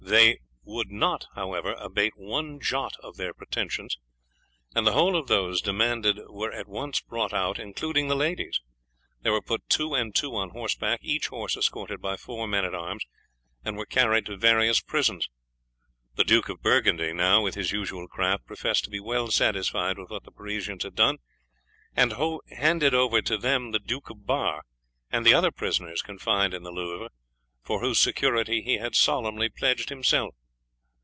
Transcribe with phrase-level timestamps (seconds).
[0.03, 3.97] They would not, however, abate one jot of their pretensions,
[4.75, 8.59] and the whole of those demanded were at once brought out, including the ladies.
[9.21, 12.75] They were put two and two on horseback, each horse escorted by four men at
[12.75, 13.05] arms,
[13.63, 15.29] and were carried to various prisons.
[16.15, 20.09] The Duke of Burgundy now, with his usual craft, professed to be well satisfied with
[20.09, 21.19] what the Parisians had done,
[21.95, 22.13] and
[22.49, 24.63] handed over to them the Duke of Bar
[25.09, 27.09] and the other prisoners confined in the Louvre,
[27.63, 30.33] for whose security he had solemnly pledged himself.